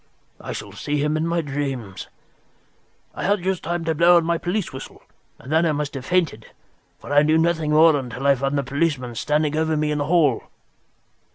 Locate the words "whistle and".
4.73-5.51